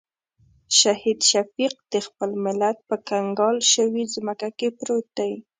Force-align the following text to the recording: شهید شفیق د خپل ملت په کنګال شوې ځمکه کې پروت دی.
شهید 0.79 1.19
شفیق 1.31 1.73
د 1.93 1.95
خپل 2.07 2.29
ملت 2.45 2.77
په 2.89 2.95
کنګال 3.09 3.57
شوې 3.73 4.03
ځمکه 4.13 4.49
کې 4.57 4.67
پروت 4.77 5.05
دی. 5.17 5.33